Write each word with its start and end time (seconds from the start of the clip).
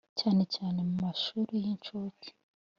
cyane 0.19 0.43
cyane 0.55 0.79
mu 0.87 0.95
mashuri 1.03 1.53
y’incuke. 1.65 2.29